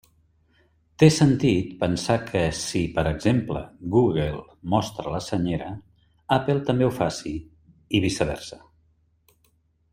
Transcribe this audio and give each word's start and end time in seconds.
Té 1.01 1.07
sentit 1.17 1.75
pensar 1.83 2.15
que 2.29 2.41
si, 2.59 2.81
per 2.95 3.03
exemple, 3.11 3.61
Google 3.97 4.25
mostra 4.75 5.15
la 5.17 5.21
Senyera, 5.27 5.69
Apple 6.39 6.67
també 6.71 6.89
ho 6.89 6.93
faci, 6.99 7.37
i 8.01 8.05
viceversa. 8.11 8.63